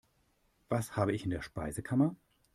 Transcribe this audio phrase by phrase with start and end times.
[0.67, 2.15] Was habe ich in der Speisekammer?